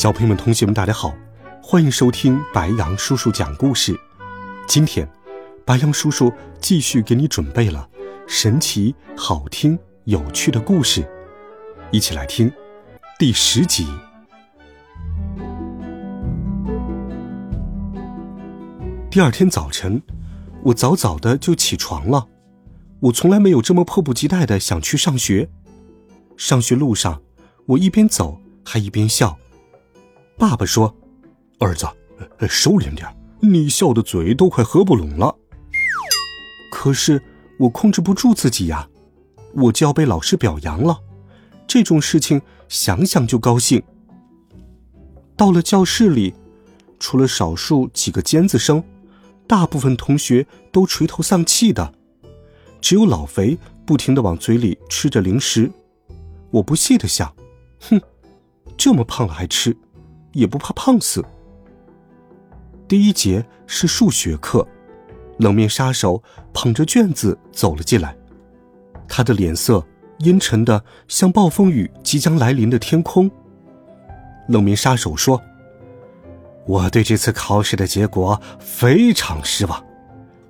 [0.00, 1.14] 小朋友们、同学们，大家好，
[1.62, 3.94] 欢迎收听白羊叔叔讲故事。
[4.66, 5.06] 今天，
[5.62, 7.86] 白羊叔叔继续给你准备了
[8.26, 11.06] 神奇、好听、有趣的故事，
[11.90, 12.50] 一起来听
[13.18, 13.86] 第十集。
[19.10, 20.00] 第二天早晨，
[20.62, 22.26] 我早早的就起床了。
[23.00, 25.50] 我从来没有这么迫不及待的想去上学。
[26.38, 27.20] 上学路上，
[27.66, 29.36] 我一边走还一边笑。
[30.40, 30.96] 爸爸说
[31.60, 31.86] ：“儿子，
[32.48, 33.06] 收敛点，
[33.40, 35.36] 你笑的嘴都快合不拢了。”
[36.72, 37.22] 可是
[37.58, 38.88] 我控制不住自己呀，
[39.52, 40.98] 我就要被老师表扬了。
[41.66, 43.82] 这种事情想想就高兴。
[45.36, 46.32] 到了教室里，
[46.98, 48.82] 除了少数几个尖子生，
[49.46, 51.92] 大部分同学都垂头丧气的，
[52.80, 55.70] 只有老肥不停的往嘴里吃着零食。
[56.50, 57.30] 我不屑的想
[57.90, 58.00] ：“哼，
[58.78, 59.76] 这么胖了还吃。”
[60.32, 61.24] 也不怕胖死。
[62.86, 64.66] 第一节是数学课，
[65.38, 68.16] 冷面杀手捧着卷子走了进来，
[69.08, 69.84] 他的脸色
[70.18, 73.30] 阴沉的像暴风雨即将来临的天空。
[74.48, 75.40] 冷面杀手说
[76.66, 79.84] ：“我对这次考试的结果非常失望，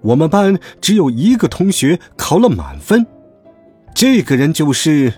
[0.00, 3.06] 我们班只有一个同学考了满分，
[3.94, 5.12] 这个人就是……”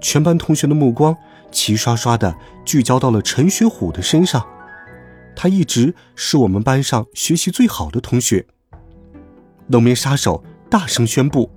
[0.00, 1.14] 全班同学的目光。
[1.50, 4.46] 齐刷刷的聚焦到了陈学虎的身上，
[5.34, 8.46] 他一直是我们班上学习最好的同学。
[9.68, 11.50] 冷面杀手大声宣布：“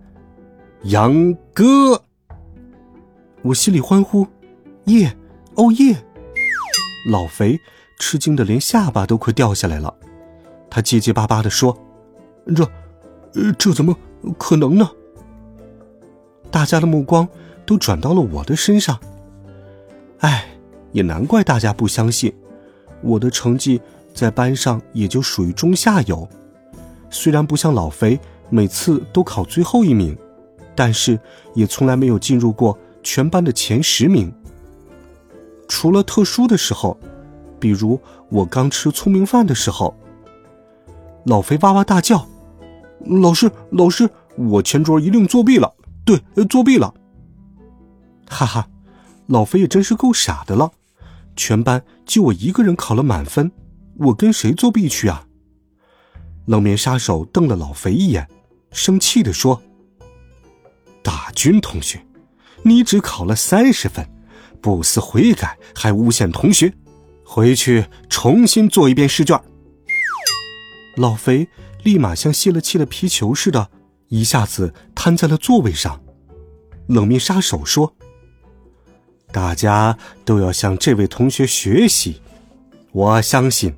[0.83, 2.03] 杨哥！”
[3.43, 4.27] 我心里欢呼
[4.85, 5.15] ：“耶，
[5.55, 6.03] 哦耶！”
[7.09, 7.59] 老肥
[7.99, 9.95] 吃惊的连下巴都快掉下来了，
[10.69, 11.77] 他结结巴巴的说
[12.55, 12.69] ：“这，
[13.57, 13.95] 这怎么
[14.37, 14.89] 可能呢？”
[16.51, 17.27] 大家的目光
[17.65, 18.99] 都转到了我的身上。
[20.21, 20.45] 哎，
[20.91, 22.33] 也难怪大家不相信，
[23.01, 23.81] 我的成绩
[24.13, 26.27] 在班上也就属于中下游，
[27.09, 30.15] 虽然不像老肥每次都考最后一名，
[30.75, 31.19] 但是
[31.53, 34.31] 也从来没有进入过全班的前十名。
[35.67, 36.95] 除了特殊的时候，
[37.59, 37.99] 比如
[38.29, 39.95] 我刚吃聪明饭的时候，
[41.25, 42.27] 老肥哇哇大叫
[43.05, 45.73] ：“老师，老师，我前桌一定作弊了，
[46.05, 46.93] 对，作弊了。”
[48.29, 48.67] 哈哈。
[49.31, 50.73] 老肥也真是够傻的了，
[51.37, 53.49] 全班就我一个人考了满分，
[53.97, 55.25] 我跟谁作弊去啊？
[56.47, 58.27] 冷面杀手瞪了老肥一眼，
[58.73, 59.61] 生气的说
[61.01, 62.05] ：“大军同学，
[62.63, 64.05] 你只考了三十分，
[64.59, 66.73] 不思悔改还诬陷同学，
[67.23, 69.41] 回去重新做一遍试卷。”
[70.97, 71.47] 老肥
[71.83, 73.71] 立马像泄了气的皮球似的，
[74.09, 76.03] 一下子瘫在了座位上。
[76.87, 77.95] 冷面杀手说。
[79.31, 82.21] 大家都要向这位同学学习，
[82.91, 83.73] 我相信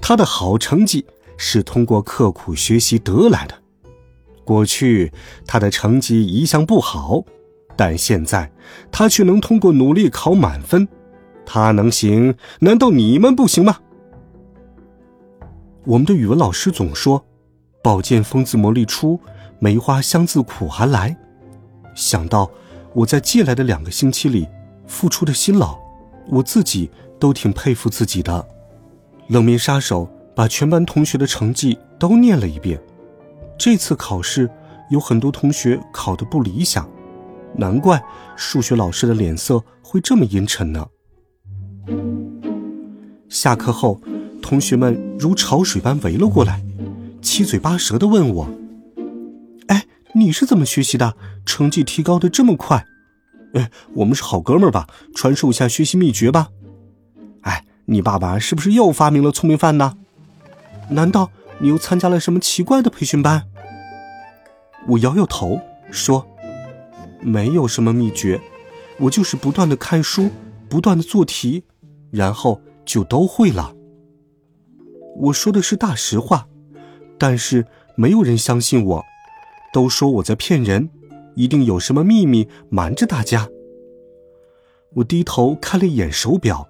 [0.00, 1.04] 他的好成绩
[1.36, 3.54] 是通过刻苦学习得来的。
[4.44, 5.12] 过去
[5.44, 7.24] 他的成绩一向不好，
[7.74, 8.50] 但现在
[8.92, 10.86] 他却能通过努力考满分。
[11.44, 13.78] 他能行，难道你们不行吗？
[15.84, 17.24] 我们的语文老师总说
[17.82, 19.20] ：“宝剑锋自磨砺出，
[19.58, 21.16] 梅花香自苦寒来。”
[21.94, 22.50] 想到
[22.92, 24.46] 我在借来的两个星期里。
[24.86, 25.78] 付出的辛劳，
[26.28, 28.46] 我自己都挺佩服自己的。
[29.28, 32.80] 冷面杀手把全班同学的成绩都念了一遍。
[33.58, 34.48] 这次考试
[34.90, 36.88] 有很多同学考得不理想，
[37.56, 38.02] 难怪
[38.36, 40.86] 数学老师的脸色会这么阴沉呢。
[43.28, 44.00] 下课后，
[44.40, 46.62] 同学们如潮水般围了过来，
[47.20, 48.48] 七嘴八舌地问我
[49.68, 51.16] ：“哎，你是怎么学习的？
[51.44, 52.84] 成绩提高的这么快？”
[53.54, 54.86] 哎，我们是好哥们儿吧？
[55.14, 56.50] 传授一下学习秘诀吧。
[57.42, 59.96] 哎，你爸爸是不是又发明了聪明饭呢？
[60.90, 63.48] 难道你又参加了什么奇怪的培训班？
[64.88, 65.60] 我摇摇头
[65.90, 66.26] 说
[67.20, 68.40] ：“没有什么秘诀，
[68.98, 70.30] 我就是不断的看书，
[70.68, 71.64] 不断的做题，
[72.10, 73.74] 然后就都会了。”
[75.18, 76.46] 我说的是大实话，
[77.18, 77.66] 但是
[77.96, 79.04] 没有人相信我，
[79.72, 80.90] 都说我在骗人。
[81.36, 83.48] 一定有什么秘密瞒着大家。
[84.94, 86.68] 我低头看了一眼手表，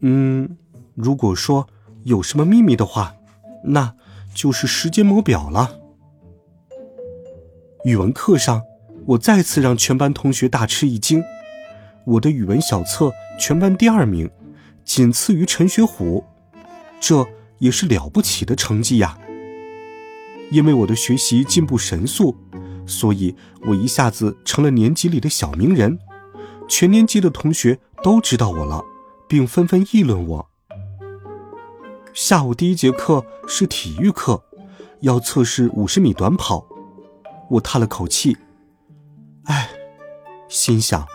[0.00, 0.56] 嗯，
[0.94, 1.66] 如果说
[2.04, 3.14] 有什么秘密的话，
[3.64, 3.94] 那
[4.34, 5.80] 就是时间魔表了。
[7.84, 8.62] 语文课上，
[9.06, 11.24] 我再次让全班同学大吃一惊，
[12.04, 13.10] 我的语文小测
[13.40, 14.30] 全班第二名，
[14.84, 16.22] 仅次于陈学虎，
[17.00, 17.26] 这
[17.58, 19.18] 也是了不起的成绩呀。
[20.50, 22.36] 因为我的学习进步神速，
[22.88, 23.36] 所以
[23.66, 25.98] 我一下子成了年级里的小名人，
[26.66, 28.82] 全年级的同学都知道我了，
[29.28, 30.48] 并纷纷议论我。
[32.14, 34.42] 下午第一节课是体育课，
[35.02, 36.66] 要测试五十米短跑，
[37.50, 38.36] 我叹了口气，
[39.44, 39.68] 唉，
[40.48, 41.06] 心想，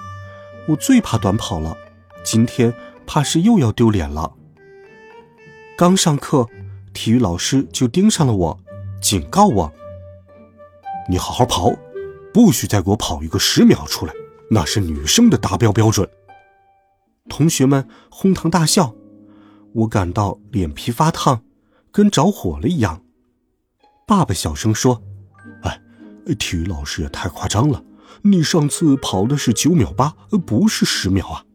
[0.69, 1.75] 我最怕短跑了，
[2.23, 2.73] 今天
[3.05, 4.33] 怕是又要丢脸了。
[5.75, 6.47] 刚上课，
[6.93, 8.59] 体育老师就盯上了我。
[9.01, 9.73] 警告我
[11.09, 11.71] ：“你好好跑，
[12.33, 14.13] 不许再给我跑一个十秒出来，
[14.49, 16.07] 那是女生的达标标准。”
[17.29, 18.93] 同学们哄堂大笑，
[19.73, 21.41] 我感到脸皮发烫，
[21.91, 23.01] 跟着火了一样。
[24.05, 25.01] 爸爸小声说
[25.63, 25.81] ：“哎，
[26.37, 27.83] 体育老师也太夸张了，
[28.23, 30.15] 你上次跑的是九秒八，
[30.45, 31.45] 不是十秒啊！”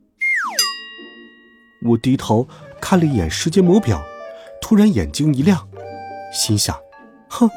[1.84, 2.48] 我低头
[2.80, 4.02] 看了一眼时间魔表，
[4.60, 5.68] 突然眼睛一亮，
[6.32, 6.76] 心想。
[7.28, 7.48] 哼，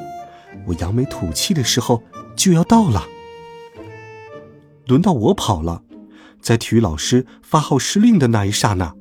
[0.66, 2.02] 我扬眉吐气的时候
[2.36, 3.06] 就要到了。
[4.86, 5.82] 轮到我跑了，
[6.40, 8.94] 在体育老师发号施令的那一刹那，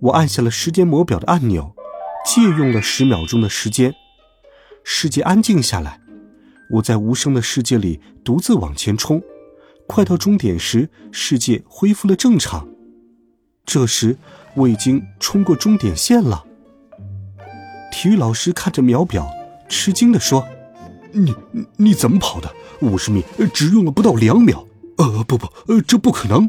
[0.00, 1.74] 我按下了时间魔表的按钮，
[2.24, 3.94] 借用了十秒钟的时间。
[4.84, 6.00] 世界安静下来，
[6.72, 9.22] 我在无声的世界里独自往前冲。
[9.86, 12.68] 快到终点时，世界恢复了正常。
[13.64, 14.16] 这时，
[14.54, 16.44] 我已经冲过终点线了。
[17.90, 19.28] 体育老师看着秒表。
[19.70, 20.48] 吃惊地说
[21.12, 21.34] ：“你
[21.76, 22.52] 你怎么跑的？
[22.80, 24.64] 五十米只用了不到两秒。
[24.96, 26.48] 呃，不不，呃，这不可能。”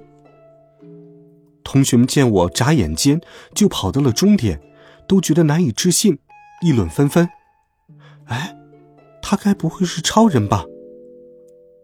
[1.64, 3.22] 同学们见我眨眼间
[3.54, 4.60] 就跑到了终点，
[5.08, 6.18] 都觉得难以置信，
[6.62, 7.30] 议论纷纷。
[8.26, 8.58] 哎，
[9.22, 10.66] 他该不会是超人吧？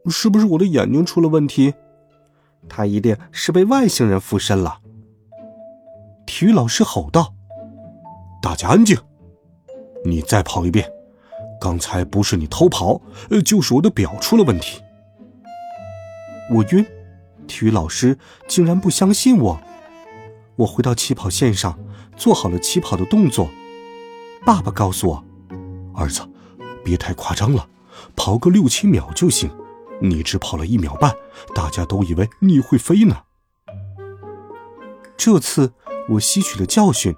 [0.07, 1.73] 是不是我的眼睛出了问题？
[2.67, 4.79] 他一定是被外星人附身了。
[6.25, 7.35] 体育老师吼道
[8.41, 8.97] ：“大家安静！
[10.03, 10.91] 你再跑一遍。”
[11.59, 14.81] 刚才不是你偷跑，呃，就是我的表出了问题。
[16.51, 16.85] 我晕，
[17.47, 18.17] 体育老师
[18.47, 19.59] 竟然不相信我。
[20.57, 21.77] 我回到起跑线上，
[22.15, 23.49] 做好了起跑的动作。
[24.45, 25.25] 爸爸告诉我
[25.95, 26.21] ：“儿子，
[26.83, 27.67] 别太夸张了，
[28.15, 29.49] 跑个六七秒就行。
[30.01, 31.13] 你只跑了一秒半，
[31.55, 33.17] 大家都以为你会飞呢。”
[35.17, 35.73] 这次
[36.09, 37.15] 我吸取了教训，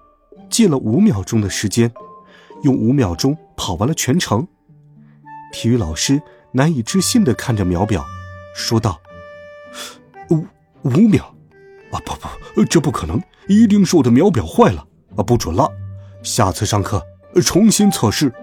[0.49, 1.91] 借了五秒钟的时间。
[2.63, 4.47] 用五秒钟跑完了全程，
[5.53, 6.21] 体育老师
[6.51, 8.03] 难以置信的看着秒表，
[8.55, 8.99] 说道
[10.31, 10.45] ：“五
[10.81, 11.23] 五秒，
[11.91, 12.13] 啊不
[12.55, 15.71] 不，这不可能，一定是我的秒表坏了啊，不准了，
[16.23, 17.01] 下次上课
[17.43, 18.33] 重新测试。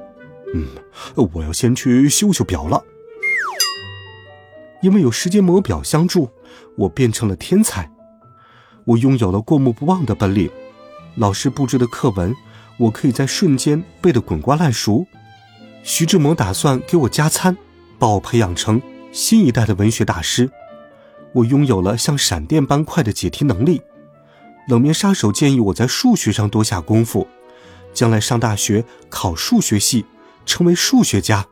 [0.55, 0.69] 嗯，
[1.32, 2.82] 我要先去修修表了。
[4.81, 6.31] 因为有时间魔表相助，
[6.76, 7.90] 我变成了天才，
[8.84, 10.49] 我拥有了过目不忘的本领，
[11.17, 12.32] 老师布置的课文。”
[12.76, 15.06] 我可以在瞬间背得滚瓜烂熟。
[15.82, 17.56] 徐志摩打算给我加餐，
[17.98, 18.80] 把我培养成
[19.12, 20.50] 新一代的文学大师。
[21.32, 23.82] 我拥有了像闪电般快的解题能力。
[24.68, 27.26] 冷面杀手建议我在数学上多下功夫，
[27.93, 30.06] 将来上大学考数学系，
[30.46, 31.46] 成为数学家。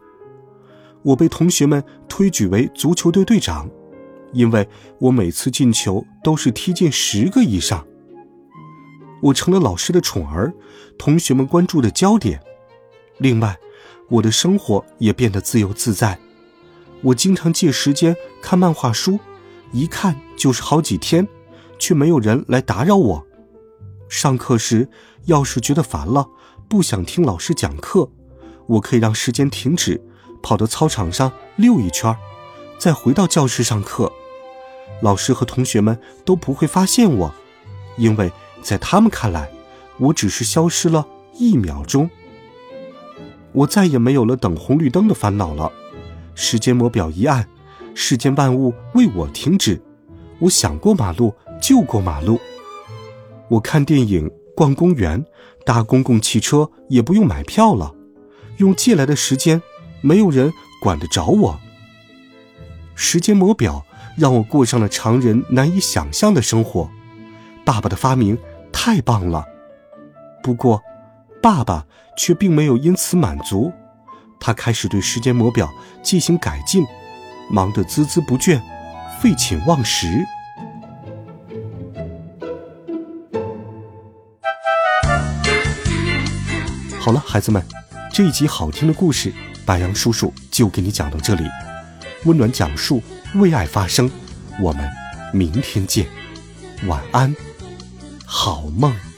[1.03, 3.69] 我被同学们推举为足球队队长，
[4.33, 4.67] 因为
[4.99, 7.87] 我每次进球都是踢进十个以上。
[9.23, 10.53] 我成了老师的宠儿，
[10.99, 12.43] 同学们关注的焦点。
[13.19, 13.57] 另外，
[14.09, 16.19] 我的生活也变得自由自在。
[17.03, 19.21] 我经常借时间看漫画书，
[19.71, 21.27] 一看就是好几天，
[21.79, 23.27] 却没有人来打扰我。
[24.09, 24.89] 上课时，
[25.27, 26.29] 要是觉得烦了，
[26.69, 28.11] 不想听老师讲课，
[28.67, 30.03] 我可以让时间停止，
[30.43, 32.15] 跑到操场上溜一圈，
[32.77, 34.13] 再回到教室上课。
[35.01, 37.33] 老师和同学们都不会发现我，
[37.97, 38.33] 因为。
[38.63, 39.51] 在他们看来，
[39.99, 42.09] 我只是消失了一秒钟。
[43.53, 45.71] 我再也没有了等红绿灯的烦恼了。
[46.35, 47.47] 时间魔表一按，
[47.95, 49.83] 世间万物为我停止。
[50.39, 52.41] 我想过马路就过马路。
[53.49, 55.23] 我看电影、逛公园、
[55.67, 57.95] 搭公共汽车也不用买票了。
[58.57, 59.61] 用借来的时间，
[60.01, 60.51] 没有人
[60.81, 61.61] 管得着我。
[62.95, 63.85] 时间魔表
[64.17, 66.91] 让我过上了常人难以想象的生活。
[67.65, 68.39] 爸爸的发明。
[68.73, 69.45] 太棒了，
[70.43, 70.83] 不过，
[71.43, 71.87] 爸爸
[72.17, 73.73] 却并没有因此满足，
[74.41, 75.71] 他开始对时间魔表
[76.03, 76.85] 进行改进，
[77.51, 78.61] 忙得孜孜不倦，
[79.21, 80.25] 废寝忘食。
[86.99, 87.63] 好了，孩子们，
[88.13, 89.33] 这一集好听的故事，
[89.67, 91.45] 白杨叔叔就给你讲到这里。
[92.25, 93.03] 温暖讲述，
[93.35, 94.11] 为爱发声，
[94.61, 94.89] 我们
[95.33, 96.07] 明天见，
[96.87, 97.35] 晚安，
[98.35, 99.12] 好梦。